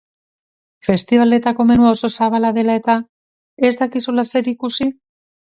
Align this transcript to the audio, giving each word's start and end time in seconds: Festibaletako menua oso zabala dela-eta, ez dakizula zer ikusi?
Festibaletako 0.85 1.67
menua 1.73 1.91
oso 1.97 2.09
zabala 2.19 2.51
dela-eta, 2.57 2.97
ez 3.71 3.75
dakizula 3.85 4.29
zer 4.35 4.53
ikusi? 4.57 4.93